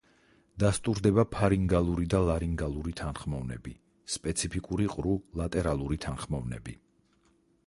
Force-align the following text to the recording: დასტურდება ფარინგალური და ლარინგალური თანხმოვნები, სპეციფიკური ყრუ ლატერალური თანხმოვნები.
დასტურდება 0.61 1.25
ფარინგალური 1.33 2.07
და 2.15 2.21
ლარინგალური 2.29 2.95
თანხმოვნები, 3.01 3.77
სპეციფიკური 4.17 4.91
ყრუ 4.97 5.17
ლატერალური 5.43 6.03
თანხმოვნები. 6.09 6.81